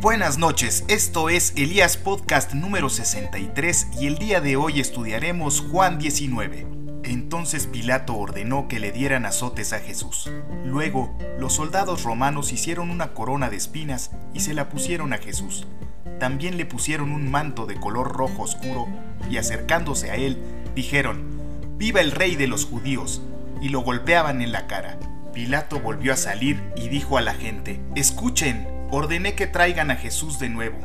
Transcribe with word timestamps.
Buenas 0.00 0.38
noches, 0.38 0.84
esto 0.86 1.28
es 1.28 1.52
Elías 1.56 1.96
Podcast 1.96 2.54
número 2.54 2.88
63 2.88 3.88
y 4.00 4.06
el 4.06 4.16
día 4.16 4.40
de 4.40 4.54
hoy 4.54 4.78
estudiaremos 4.78 5.60
Juan 5.60 5.98
19. 5.98 6.68
Entonces 7.02 7.66
Pilato 7.66 8.14
ordenó 8.14 8.68
que 8.68 8.78
le 8.78 8.92
dieran 8.92 9.26
azotes 9.26 9.72
a 9.72 9.80
Jesús. 9.80 10.30
Luego, 10.64 11.18
los 11.40 11.54
soldados 11.54 12.04
romanos 12.04 12.52
hicieron 12.52 12.90
una 12.90 13.12
corona 13.12 13.50
de 13.50 13.56
espinas 13.56 14.12
y 14.32 14.38
se 14.38 14.54
la 14.54 14.68
pusieron 14.68 15.12
a 15.12 15.18
Jesús. 15.18 15.66
También 16.20 16.58
le 16.58 16.64
pusieron 16.64 17.10
un 17.10 17.28
manto 17.28 17.66
de 17.66 17.74
color 17.74 18.12
rojo 18.12 18.44
oscuro 18.44 18.86
y 19.28 19.38
acercándose 19.38 20.12
a 20.12 20.14
él, 20.14 20.40
dijeron, 20.76 21.40
Viva 21.76 22.00
el 22.00 22.12
rey 22.12 22.36
de 22.36 22.46
los 22.46 22.66
judíos, 22.66 23.20
y 23.60 23.70
lo 23.70 23.80
golpeaban 23.80 24.42
en 24.42 24.52
la 24.52 24.68
cara. 24.68 25.00
Pilato 25.34 25.80
volvió 25.80 26.12
a 26.12 26.16
salir 26.16 26.62
y 26.76 26.88
dijo 26.88 27.18
a 27.18 27.20
la 27.20 27.34
gente, 27.34 27.80
Escuchen, 27.96 28.77
ordené 28.90 29.34
que 29.34 29.46
traigan 29.46 29.90
a 29.90 29.96
Jesús 29.96 30.38
de 30.38 30.48
nuevo. 30.48 30.78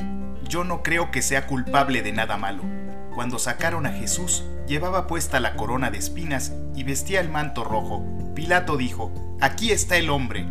Yo 0.47 0.63
no 0.63 0.83
creo 0.83 1.11
que 1.11 1.21
sea 1.21 1.47
culpable 1.47 2.01
de 2.01 2.11
nada 2.11 2.37
malo. 2.37 2.63
Cuando 3.15 3.39
sacaron 3.39 3.85
a 3.85 3.91
Jesús, 3.91 4.43
llevaba 4.67 5.07
puesta 5.07 5.39
la 5.39 5.55
corona 5.55 5.89
de 5.89 5.99
espinas 5.99 6.51
y 6.75 6.83
vestía 6.83 7.21
el 7.21 7.29
manto 7.29 7.63
rojo. 7.63 8.03
Pilato 8.35 8.77
dijo, 8.77 9.11
Aquí 9.39 9.71
está 9.71 9.97
el 9.97 10.09
hombre. 10.09 10.45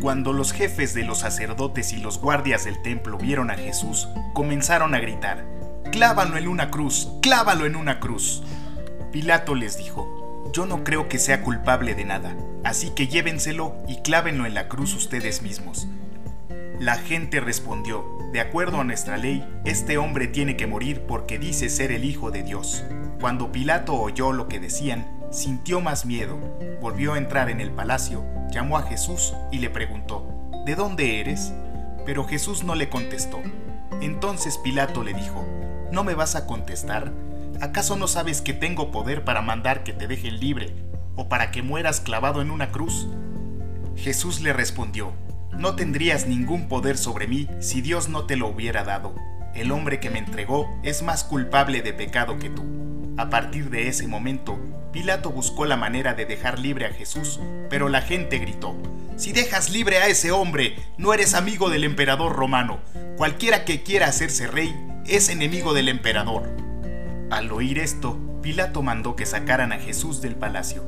Cuando 0.00 0.32
los 0.32 0.52
jefes 0.52 0.94
de 0.94 1.04
los 1.04 1.18
sacerdotes 1.20 1.92
y 1.92 1.98
los 1.98 2.18
guardias 2.18 2.64
del 2.64 2.80
templo 2.82 3.18
vieron 3.18 3.50
a 3.50 3.54
Jesús, 3.54 4.08
comenzaron 4.32 4.94
a 4.94 4.98
gritar, 4.98 5.44
Clávalo 5.90 6.36
en 6.36 6.48
una 6.48 6.70
cruz, 6.70 7.10
clávalo 7.22 7.66
en 7.66 7.76
una 7.76 8.00
cruz. 8.00 8.42
Pilato 9.12 9.54
les 9.54 9.76
dijo, 9.76 10.50
Yo 10.52 10.66
no 10.66 10.84
creo 10.84 11.08
que 11.08 11.18
sea 11.18 11.42
culpable 11.42 11.94
de 11.94 12.04
nada, 12.04 12.34
así 12.64 12.90
que 12.90 13.08
llévenselo 13.08 13.76
y 13.88 14.02
clávenlo 14.02 14.46
en 14.46 14.54
la 14.54 14.68
cruz 14.68 14.94
ustedes 14.94 15.42
mismos. 15.42 15.86
La 16.80 16.96
gente 16.96 17.40
respondió, 17.40 18.18
de 18.32 18.40
acuerdo 18.40 18.80
a 18.80 18.84
nuestra 18.84 19.16
ley, 19.16 19.46
este 19.64 19.96
hombre 19.96 20.26
tiene 20.26 20.56
que 20.56 20.66
morir 20.66 21.02
porque 21.06 21.38
dice 21.38 21.68
ser 21.68 21.92
el 21.92 22.04
Hijo 22.04 22.32
de 22.32 22.42
Dios. 22.42 22.82
Cuando 23.20 23.52
Pilato 23.52 23.94
oyó 23.94 24.32
lo 24.32 24.48
que 24.48 24.58
decían, 24.58 25.06
sintió 25.30 25.80
más 25.80 26.04
miedo, 26.04 26.36
volvió 26.80 27.12
a 27.12 27.18
entrar 27.18 27.48
en 27.48 27.60
el 27.60 27.70
palacio, 27.70 28.24
llamó 28.50 28.76
a 28.76 28.82
Jesús 28.82 29.34
y 29.52 29.58
le 29.58 29.70
preguntó, 29.70 30.28
¿De 30.66 30.74
dónde 30.74 31.20
eres? 31.20 31.52
Pero 32.04 32.24
Jesús 32.24 32.64
no 32.64 32.74
le 32.74 32.88
contestó. 32.88 33.40
Entonces 34.00 34.58
Pilato 34.58 35.04
le 35.04 35.14
dijo, 35.14 35.46
¿no 35.92 36.02
me 36.02 36.14
vas 36.14 36.34
a 36.34 36.46
contestar? 36.46 37.12
¿Acaso 37.60 37.96
no 37.96 38.08
sabes 38.08 38.42
que 38.42 38.52
tengo 38.52 38.90
poder 38.90 39.24
para 39.24 39.42
mandar 39.42 39.84
que 39.84 39.92
te 39.92 40.08
dejen 40.08 40.40
libre 40.40 40.74
o 41.14 41.28
para 41.28 41.52
que 41.52 41.62
mueras 41.62 42.00
clavado 42.00 42.42
en 42.42 42.50
una 42.50 42.72
cruz? 42.72 43.06
Jesús 43.96 44.40
le 44.40 44.52
respondió, 44.52 45.12
no 45.58 45.76
tendrías 45.76 46.26
ningún 46.26 46.68
poder 46.68 46.96
sobre 46.96 47.26
mí 47.26 47.48
si 47.60 47.80
Dios 47.80 48.08
no 48.08 48.24
te 48.24 48.36
lo 48.36 48.48
hubiera 48.48 48.84
dado. 48.84 49.14
El 49.54 49.70
hombre 49.70 50.00
que 50.00 50.10
me 50.10 50.18
entregó 50.18 50.68
es 50.82 51.02
más 51.02 51.24
culpable 51.24 51.82
de 51.82 51.92
pecado 51.92 52.38
que 52.38 52.50
tú. 52.50 52.64
A 53.16 53.30
partir 53.30 53.70
de 53.70 53.88
ese 53.88 54.08
momento, 54.08 54.58
Pilato 54.92 55.30
buscó 55.30 55.64
la 55.66 55.76
manera 55.76 56.14
de 56.14 56.26
dejar 56.26 56.58
libre 56.58 56.86
a 56.86 56.92
Jesús, 56.92 57.40
pero 57.70 57.88
la 57.88 58.00
gente 58.00 58.38
gritó, 58.38 58.76
Si 59.16 59.32
dejas 59.32 59.70
libre 59.70 59.98
a 59.98 60.08
ese 60.08 60.32
hombre, 60.32 60.76
no 60.98 61.14
eres 61.14 61.34
amigo 61.34 61.70
del 61.70 61.84
emperador 61.84 62.34
romano. 62.34 62.80
Cualquiera 63.16 63.64
que 63.64 63.82
quiera 63.82 64.08
hacerse 64.08 64.48
rey 64.48 64.74
es 65.06 65.28
enemigo 65.28 65.74
del 65.74 65.88
emperador. 65.88 66.50
Al 67.30 67.52
oír 67.52 67.78
esto, 67.78 68.18
Pilato 68.42 68.82
mandó 68.82 69.16
que 69.16 69.26
sacaran 69.26 69.72
a 69.72 69.78
Jesús 69.78 70.20
del 70.20 70.34
palacio. 70.34 70.84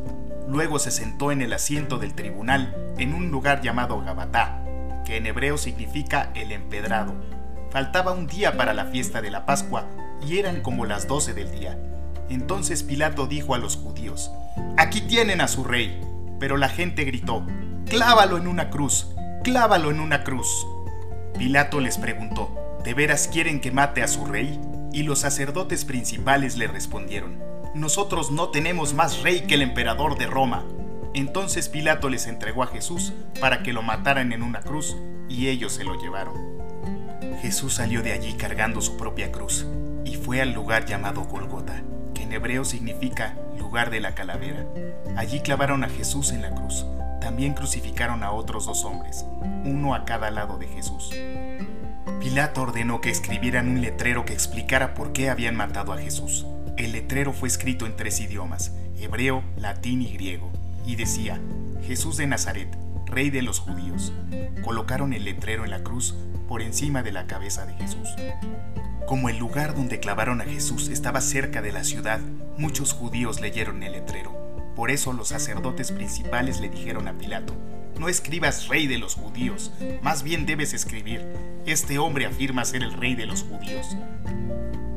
Luego 0.48 0.78
se 0.78 0.90
sentó 0.90 1.32
en 1.32 1.42
el 1.42 1.52
asiento 1.52 1.98
del 1.98 2.14
tribunal 2.14 2.74
en 2.98 3.14
un 3.14 3.30
lugar 3.30 3.60
llamado 3.62 4.00
Gabatá, 4.00 4.62
que 5.04 5.16
en 5.16 5.26
hebreo 5.26 5.58
significa 5.58 6.30
el 6.34 6.52
empedrado. 6.52 7.14
Faltaba 7.70 8.12
un 8.12 8.26
día 8.26 8.56
para 8.56 8.74
la 8.74 8.86
fiesta 8.86 9.20
de 9.20 9.30
la 9.30 9.44
Pascua 9.44 9.86
y 10.26 10.38
eran 10.38 10.62
como 10.62 10.86
las 10.86 11.06
doce 11.06 11.34
del 11.34 11.50
día. 11.50 11.78
Entonces 12.28 12.82
Pilato 12.82 13.26
dijo 13.26 13.54
a 13.54 13.58
los 13.58 13.76
judíos, 13.76 14.30
Aquí 14.76 15.00
tienen 15.02 15.40
a 15.40 15.48
su 15.48 15.64
rey. 15.64 16.00
Pero 16.38 16.56
la 16.56 16.68
gente 16.68 17.04
gritó, 17.04 17.46
Clávalo 17.88 18.36
en 18.36 18.46
una 18.46 18.68
cruz, 18.68 19.08
clávalo 19.42 19.90
en 19.90 20.00
una 20.00 20.22
cruz. 20.22 20.66
Pilato 21.38 21.80
les 21.80 21.98
preguntó, 21.98 22.78
¿de 22.84 22.94
veras 22.94 23.28
quieren 23.28 23.60
que 23.60 23.70
mate 23.70 24.02
a 24.02 24.08
su 24.08 24.26
rey? 24.26 24.60
Y 24.92 25.02
los 25.02 25.20
sacerdotes 25.20 25.84
principales 25.84 26.56
le 26.56 26.66
respondieron, 26.66 27.38
Nosotros 27.76 28.30
no 28.30 28.48
tenemos 28.48 28.94
más 28.94 29.22
rey 29.22 29.42
que 29.42 29.52
el 29.52 29.60
emperador 29.60 30.16
de 30.16 30.26
Roma. 30.26 30.64
Entonces 31.12 31.68
Pilato 31.68 32.08
les 32.08 32.26
entregó 32.26 32.62
a 32.62 32.68
Jesús 32.68 33.12
para 33.38 33.62
que 33.62 33.74
lo 33.74 33.82
mataran 33.82 34.32
en 34.32 34.42
una 34.42 34.62
cruz, 34.62 34.96
y 35.28 35.48
ellos 35.48 35.74
se 35.74 35.84
lo 35.84 36.00
llevaron. 36.00 36.36
Jesús 37.42 37.74
salió 37.74 38.02
de 38.02 38.12
allí 38.12 38.32
cargando 38.32 38.80
su 38.80 38.96
propia 38.96 39.30
cruz, 39.30 39.66
y 40.06 40.14
fue 40.14 40.40
al 40.40 40.54
lugar 40.54 40.86
llamado 40.86 41.24
Golgota, 41.24 41.82
que 42.14 42.22
en 42.22 42.32
hebreo 42.32 42.64
significa 42.64 43.36
lugar 43.58 43.90
de 43.90 44.00
la 44.00 44.14
calavera. 44.14 44.64
Allí 45.14 45.40
clavaron 45.40 45.84
a 45.84 45.90
Jesús 45.90 46.32
en 46.32 46.40
la 46.40 46.54
cruz. 46.54 46.86
También 47.20 47.52
crucificaron 47.52 48.22
a 48.22 48.30
otros 48.30 48.64
dos 48.64 48.86
hombres, 48.86 49.26
uno 49.66 49.94
a 49.94 50.06
cada 50.06 50.30
lado 50.30 50.56
de 50.56 50.66
Jesús. 50.66 51.14
Pilato 52.20 52.62
ordenó 52.62 53.02
que 53.02 53.10
escribieran 53.10 53.68
un 53.68 53.82
letrero 53.82 54.24
que 54.24 54.32
explicara 54.32 54.94
por 54.94 55.12
qué 55.12 55.28
habían 55.28 55.56
matado 55.56 55.92
a 55.92 55.98
Jesús. 55.98 56.46
El 56.76 56.92
letrero 56.92 57.32
fue 57.32 57.48
escrito 57.48 57.86
en 57.86 57.96
tres 57.96 58.20
idiomas, 58.20 58.72
hebreo, 59.00 59.42
latín 59.56 60.02
y 60.02 60.12
griego, 60.12 60.52
y 60.84 60.96
decía, 60.96 61.40
Jesús 61.86 62.18
de 62.18 62.26
Nazaret, 62.26 62.68
Rey 63.06 63.30
de 63.30 63.40
los 63.40 63.60
judíos. 63.60 64.12
Colocaron 64.62 65.14
el 65.14 65.24
letrero 65.24 65.64
en 65.64 65.70
la 65.70 65.82
cruz 65.82 66.14
por 66.48 66.60
encima 66.60 67.02
de 67.02 67.12
la 67.12 67.26
cabeza 67.26 67.64
de 67.64 67.74
Jesús. 67.74 68.08
Como 69.06 69.30
el 69.30 69.38
lugar 69.38 69.74
donde 69.74 70.00
clavaron 70.00 70.40
a 70.40 70.44
Jesús 70.44 70.88
estaba 70.88 71.20
cerca 71.20 71.62
de 71.62 71.72
la 71.72 71.84
ciudad, 71.84 72.20
muchos 72.58 72.92
judíos 72.92 73.40
leyeron 73.40 73.82
el 73.82 73.92
letrero. 73.92 74.36
Por 74.74 74.90
eso 74.90 75.14
los 75.14 75.28
sacerdotes 75.28 75.92
principales 75.92 76.60
le 76.60 76.68
dijeron 76.68 77.08
a 77.08 77.16
Pilato, 77.16 77.54
no 77.98 78.10
escribas 78.10 78.68
rey 78.68 78.86
de 78.86 78.98
los 78.98 79.14
judíos, 79.14 79.72
más 80.02 80.22
bien 80.22 80.44
debes 80.44 80.74
escribir, 80.74 81.24
este 81.64 81.98
hombre 81.98 82.26
afirma 82.26 82.64
ser 82.66 82.82
el 82.82 82.92
rey 82.92 83.14
de 83.14 83.24
los 83.24 83.44
judíos. 83.44 83.96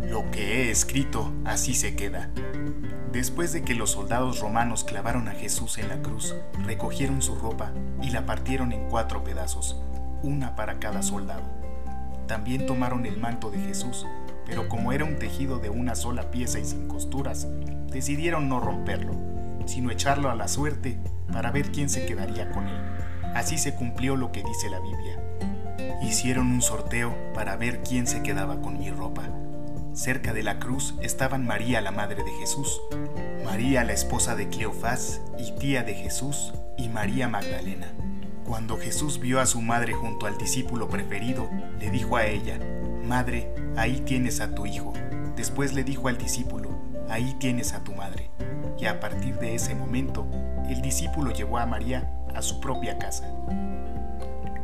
Lo 0.09 0.31
que 0.31 0.64
he 0.64 0.72
escrito, 0.72 1.31
así 1.46 1.75
se 1.75 1.96
queda. 1.96 2.31
Después 3.12 3.53
de 3.53 3.62
que 3.62 3.75
los 3.75 3.92
soldados 3.92 4.40
romanos 4.40 4.84
clavaron 4.84 5.28
a 5.28 5.34
Jesús 5.34 5.78
en 5.78 5.88
la 5.88 6.02
cruz, 6.02 6.36
recogieron 6.66 7.22
su 7.22 7.36
ropa 7.36 7.72
y 8.02 8.09
la 8.09 8.25
partieron 8.25 8.72
en 8.72 8.90
cuatro 8.90 9.24
pedazos, 9.24 9.80
una 10.24 10.56
para 10.56 10.80
cada 10.80 11.03
soldado. 11.03 11.44
También 12.25 12.66
tomaron 12.66 13.06
el 13.06 13.18
manto 13.18 13.52
de 13.52 13.59
Jesús, 13.59 14.08
pero 14.48 14.68
como 14.68 14.94
era 14.94 15.06
un 15.06 15.19
tejido 15.19 15.59
de 15.59 15.69
una 15.69 15.94
sola 15.94 16.31
pieza 16.31 16.58
y 16.58 16.66
sin 16.66 16.88
costuras, 16.88 17.48
decidieron 17.92 18.50
no 18.50 18.59
romperlo, 18.59 19.14
sino 19.68 19.92
echarlo 19.92 20.31
a 20.31 20.36
la 20.36 20.48
suerte 20.48 20.98
para 21.31 21.52
ver 21.52 21.72
quién 21.72 21.88
se 21.88 22.08
quedaría 22.08 22.52
con 22.52 22.68
él. 22.68 22.81
Así 23.36 23.59
se 23.59 23.75
cumplió 23.75 24.16
lo 24.16 24.31
que 24.31 24.42
dice 24.42 24.72
la 24.72 24.80
Biblia. 24.80 25.22
Hicieron 26.02 26.52
un 26.52 26.64
sorteo 26.64 27.16
para 27.36 27.58
ver 27.58 27.84
quién 27.84 28.08
se 28.08 28.24
quedaba 28.24 28.59
con 28.59 28.80
mi 28.80 28.90
ropa. 28.90 29.30
Cerca 29.94 30.34
de 30.34 30.44
la 30.44 30.60
cruz 30.60 30.96
estaban 31.02 31.46
María 31.46 31.82
la 31.82 31.92
madre 31.92 32.24
de 32.24 32.32
Jesús, 32.40 32.82
María 33.44 33.84
la 33.84 33.94
esposa 33.94 34.36
de 34.36 34.48
Cleofás 34.48 35.22
y 35.38 35.52
tía 35.54 35.84
de 35.84 35.94
Jesús, 35.94 36.54
y 36.78 36.88
María 36.88 37.28
Magdalena. 37.28 37.92
Cuando 38.46 38.78
Jesús 38.78 39.20
vio 39.20 39.40
a 39.40 39.46
su 39.46 39.62
madre 39.62 39.94
junto 39.94 40.26
al 40.26 40.38
discípulo 40.38 40.88
preferido, 40.88 41.50
le 41.80 41.90
dijo 41.90 42.16
a 42.16 42.26
ella, 42.26 42.60
Madre, 43.04 43.54
ahí 43.76 44.02
tienes 44.02 44.40
a 44.40 44.54
tu 44.56 44.66
hijo. 44.66 44.94
Después 45.36 45.74
le 45.74 45.84
dijo 45.84 46.08
al 46.08 46.18
discípulo, 46.18 46.70
ahí 47.10 47.36
tienes 47.40 47.74
a 47.74 47.84
tu 47.84 47.94
madre. 47.94 48.30
Y 48.78 48.86
a 48.86 49.00
partir 49.00 49.38
de 49.40 49.56
ese 49.56 49.76
momento, 49.76 50.28
el 50.70 50.82
discípulo 50.82 51.32
llevó 51.32 51.58
a 51.58 51.66
María 51.66 52.10
a 52.34 52.42
su 52.42 52.60
propia 52.60 52.98
casa. 52.98 53.26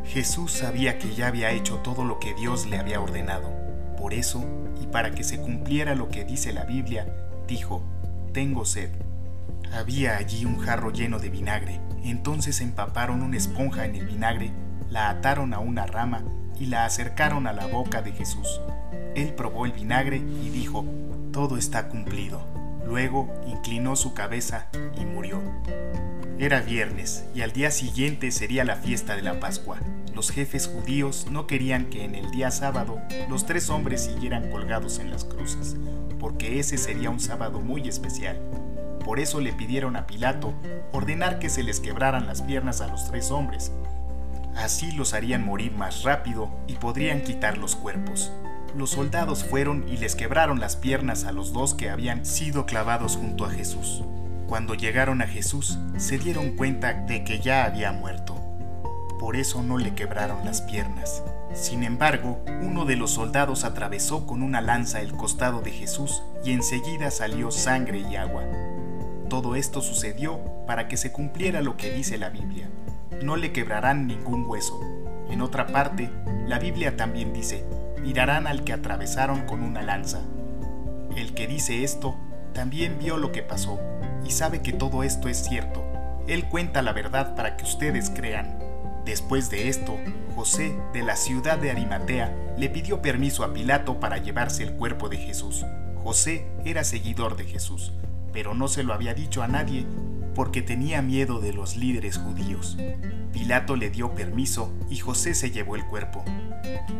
Jesús 0.04 0.52
sabía 0.52 0.98
que 0.98 1.14
ya 1.14 1.26
había 1.26 1.50
hecho 1.50 1.78
todo 1.78 2.04
lo 2.04 2.18
que 2.18 2.32
Dios 2.34 2.66
le 2.66 2.78
había 2.78 3.00
ordenado. 3.00 3.65
Por 3.96 4.14
eso, 4.14 4.44
y 4.80 4.86
para 4.86 5.10
que 5.12 5.24
se 5.24 5.40
cumpliera 5.40 5.94
lo 5.94 6.08
que 6.08 6.24
dice 6.24 6.52
la 6.52 6.64
Biblia, 6.64 7.06
dijo, 7.46 7.82
Tengo 8.32 8.64
sed. 8.64 8.90
Había 9.72 10.16
allí 10.16 10.44
un 10.44 10.58
jarro 10.58 10.90
lleno 10.90 11.18
de 11.18 11.30
vinagre. 11.30 11.80
Entonces 12.04 12.60
empaparon 12.60 13.22
una 13.22 13.36
esponja 13.36 13.84
en 13.84 13.96
el 13.96 14.06
vinagre, 14.06 14.52
la 14.90 15.10
ataron 15.10 15.54
a 15.54 15.58
una 15.58 15.86
rama 15.86 16.22
y 16.58 16.66
la 16.66 16.84
acercaron 16.84 17.46
a 17.46 17.52
la 17.52 17.66
boca 17.66 18.02
de 18.02 18.12
Jesús. 18.12 18.60
Él 19.14 19.34
probó 19.34 19.66
el 19.66 19.72
vinagre 19.72 20.18
y 20.18 20.50
dijo, 20.50 20.84
Todo 21.32 21.56
está 21.56 21.88
cumplido. 21.88 22.55
Luego 22.86 23.28
inclinó 23.46 23.96
su 23.96 24.14
cabeza 24.14 24.68
y 24.96 25.04
murió. 25.04 25.42
Era 26.38 26.60
viernes 26.60 27.24
y 27.34 27.40
al 27.40 27.52
día 27.52 27.70
siguiente 27.70 28.30
sería 28.30 28.64
la 28.64 28.76
fiesta 28.76 29.16
de 29.16 29.22
la 29.22 29.40
Pascua. 29.40 29.78
Los 30.14 30.30
jefes 30.30 30.68
judíos 30.68 31.26
no 31.30 31.46
querían 31.46 31.86
que 31.86 32.04
en 32.04 32.14
el 32.14 32.30
día 32.30 32.50
sábado 32.50 33.00
los 33.28 33.44
tres 33.44 33.70
hombres 33.70 34.04
siguieran 34.04 34.50
colgados 34.50 34.98
en 34.98 35.10
las 35.10 35.24
cruces, 35.24 35.76
porque 36.20 36.60
ese 36.60 36.78
sería 36.78 37.10
un 37.10 37.20
sábado 37.20 37.60
muy 37.60 37.88
especial. 37.88 38.38
Por 39.04 39.18
eso 39.18 39.40
le 39.40 39.52
pidieron 39.52 39.96
a 39.96 40.06
Pilato 40.06 40.54
ordenar 40.92 41.38
que 41.38 41.48
se 41.48 41.62
les 41.62 41.80
quebraran 41.80 42.26
las 42.26 42.42
piernas 42.42 42.80
a 42.80 42.86
los 42.86 43.08
tres 43.08 43.30
hombres. 43.30 43.72
Así 44.56 44.92
los 44.92 45.12
harían 45.12 45.44
morir 45.44 45.72
más 45.72 46.02
rápido 46.02 46.50
y 46.66 46.74
podrían 46.74 47.22
quitar 47.22 47.58
los 47.58 47.76
cuerpos. 47.76 48.32
Los 48.74 48.90
soldados 48.90 49.44
fueron 49.44 49.88
y 49.88 49.96
les 49.96 50.14
quebraron 50.14 50.60
las 50.60 50.76
piernas 50.76 51.24
a 51.24 51.32
los 51.32 51.52
dos 51.52 51.74
que 51.74 51.90
habían 51.90 52.26
sido 52.26 52.66
clavados 52.66 53.16
junto 53.16 53.44
a 53.44 53.50
Jesús. 53.50 54.02
Cuando 54.46 54.74
llegaron 54.74 55.22
a 55.22 55.26
Jesús, 55.26 55.78
se 55.96 56.18
dieron 56.18 56.56
cuenta 56.56 56.92
de 56.92 57.24
que 57.24 57.40
ya 57.40 57.64
había 57.64 57.92
muerto. 57.92 58.34
Por 59.18 59.36
eso 59.36 59.62
no 59.62 59.78
le 59.78 59.94
quebraron 59.94 60.44
las 60.44 60.62
piernas. 60.62 61.22
Sin 61.54 61.82
embargo, 61.82 62.38
uno 62.62 62.84
de 62.84 62.96
los 62.96 63.12
soldados 63.12 63.64
atravesó 63.64 64.26
con 64.26 64.42
una 64.42 64.60
lanza 64.60 65.00
el 65.00 65.12
costado 65.12 65.62
de 65.62 65.70
Jesús 65.70 66.22
y 66.44 66.52
enseguida 66.52 67.10
salió 67.10 67.50
sangre 67.50 68.00
y 68.10 68.16
agua. 68.16 68.44
Todo 69.30 69.56
esto 69.56 69.80
sucedió 69.80 70.38
para 70.66 70.86
que 70.86 70.96
se 70.96 71.12
cumpliera 71.12 71.62
lo 71.62 71.76
que 71.76 71.92
dice 71.92 72.18
la 72.18 72.28
Biblia. 72.28 72.68
No 73.22 73.36
le 73.36 73.52
quebrarán 73.52 74.06
ningún 74.06 74.44
hueso. 74.46 74.78
En 75.30 75.40
otra 75.40 75.66
parte, 75.66 76.10
la 76.46 76.58
Biblia 76.58 76.96
también 76.96 77.32
dice, 77.32 77.64
mirarán 78.06 78.46
al 78.46 78.62
que 78.62 78.72
atravesaron 78.72 79.46
con 79.46 79.64
una 79.64 79.82
lanza. 79.82 80.20
El 81.16 81.34
que 81.34 81.48
dice 81.48 81.82
esto 81.82 82.16
también 82.54 82.98
vio 83.00 83.16
lo 83.16 83.32
que 83.32 83.42
pasó 83.42 83.80
y 84.24 84.30
sabe 84.30 84.62
que 84.62 84.72
todo 84.72 85.02
esto 85.02 85.28
es 85.28 85.38
cierto. 85.38 85.84
Él 86.28 86.48
cuenta 86.48 86.82
la 86.82 86.92
verdad 86.92 87.34
para 87.34 87.56
que 87.56 87.64
ustedes 87.64 88.10
crean. 88.10 88.60
Después 89.04 89.50
de 89.50 89.68
esto, 89.68 89.98
José, 90.36 90.78
de 90.92 91.02
la 91.02 91.16
ciudad 91.16 91.58
de 91.58 91.72
Arimatea, 91.72 92.32
le 92.56 92.68
pidió 92.68 93.02
permiso 93.02 93.42
a 93.42 93.52
Pilato 93.52 93.98
para 93.98 94.18
llevarse 94.18 94.62
el 94.62 94.74
cuerpo 94.74 95.08
de 95.08 95.16
Jesús. 95.16 95.66
José 96.04 96.46
era 96.64 96.84
seguidor 96.84 97.36
de 97.36 97.44
Jesús, 97.44 97.92
pero 98.32 98.54
no 98.54 98.68
se 98.68 98.84
lo 98.84 98.94
había 98.94 99.14
dicho 99.14 99.42
a 99.42 99.48
nadie 99.48 99.84
porque 100.36 100.60
tenía 100.60 101.00
miedo 101.00 101.40
de 101.40 101.54
los 101.54 101.76
líderes 101.76 102.18
judíos. 102.18 102.76
Pilato 103.32 103.74
le 103.74 103.88
dio 103.88 104.14
permiso 104.14 104.70
y 104.90 104.96
José 104.96 105.34
se 105.34 105.50
llevó 105.50 105.76
el 105.76 105.86
cuerpo. 105.86 106.22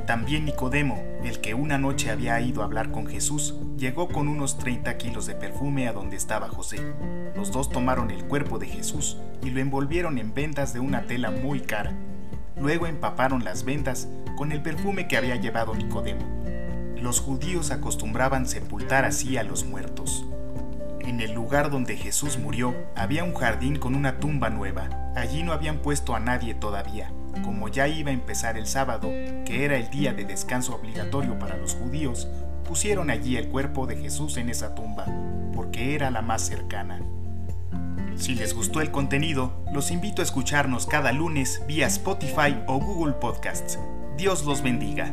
También 0.07 0.47
Nicodemo, 0.47 1.05
el 1.23 1.43
que 1.43 1.53
una 1.53 1.77
noche 1.77 2.11
había 2.11 2.41
ido 2.41 2.63
a 2.63 2.65
hablar 2.65 2.91
con 2.91 3.07
Jesús, 3.07 3.55
llegó 3.77 4.09
con 4.09 4.29
unos 4.29 4.57
30 4.57 4.97
kilos 4.97 5.27
de 5.27 5.35
perfume 5.35 5.87
a 5.87 5.93
donde 5.93 6.17
estaba 6.17 6.49
José. 6.49 6.81
Los 7.37 7.53
dos 7.53 7.69
tomaron 7.69 8.11
el 8.11 8.25
cuerpo 8.25 8.59
de 8.59 8.69
Jesús 8.69 9.19
y 9.45 9.51
lo 9.51 9.61
envolvieron 9.61 10.17
en 10.17 10.33
vendas 10.33 10.73
de 10.73 10.81
una 10.81 11.03
tela 11.03 11.31
muy 11.31 11.61
cara. 11.61 11.93
Luego 12.59 12.87
empaparon 12.87 13.45
las 13.45 13.65
vendas 13.65 14.09
con 14.39 14.51
el 14.51 14.63
perfume 14.63 15.09
que 15.09 15.19
había 15.19 15.37
llevado 15.37 15.75
Nicodemo. 15.75 16.25
Los 16.97 17.21
judíos 17.21 17.71
acostumbraban 17.71 18.47
sepultar 18.47 19.05
así 19.05 19.37
a 19.37 19.43
los 19.43 19.67
muertos. 19.67 20.26
En 21.07 21.21
el 21.21 21.33
lugar 21.33 21.71
donde 21.71 21.97
Jesús 21.97 22.39
murió 22.39 22.75
había 22.95 23.25
un 23.25 23.35
jardín 23.35 23.77
con 23.77 23.95
una 23.95 24.19
tumba 24.19 24.51
nueva. 24.51 24.89
Allí 25.15 25.43
no 25.43 25.53
habían 25.53 25.79
puesto 25.79 26.15
a 26.15 26.21
nadie 26.21 26.55
todavía 26.55 27.11
como 27.43 27.69
ya 27.69 27.89
iba 27.89 28.11
a 28.11 28.15
empezar 28.15 28.57
el 28.57 28.67
sábado, 28.67 29.09
que 29.45 29.65
era 29.65 29.77
el 29.77 29.91
día 29.91 30.13
de 30.13 30.25
descanso 30.25 30.75
obligatorio 30.75 31.39
para 31.39 31.57
los 31.57 31.75
judíos, 31.75 32.29
pusieron 32.67 33.11
allí 33.11 33.37
el 33.37 33.49
cuerpo 33.49 33.87
de 33.87 33.97
Jesús 33.97 34.37
en 34.37 34.49
esa 34.49 34.75
tumba, 34.75 35.07
porque 35.55 35.95
era 35.95 36.11
la 36.11 36.23
más 36.23 36.43
cercana. 36.43 37.01
Si 38.17 38.35
les 38.35 38.55
gustó 38.55 38.81
el 38.81 38.91
contenido, 38.91 39.53
los 39.73 39.91
invito 39.91 40.23
a 40.23 40.25
escucharnos 40.25 40.87
cada 40.87 41.13
lunes 41.13 41.63
vía 41.67 41.87
Spotify 41.87 42.57
o 42.67 42.79
Google 42.79 43.15
Podcasts. 43.15 43.79
Dios 44.17 44.45
los 44.45 44.63
bendiga. 44.63 45.13